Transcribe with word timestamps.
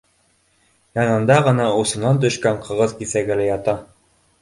Янында 0.99 1.37
ғына 1.49 1.69
усынан 1.83 2.25
төшкән 2.27 2.61
ҡағыҙ 2.67 2.99
киҫәге 3.03 3.43
лә 3.45 3.51
ята 3.55 3.81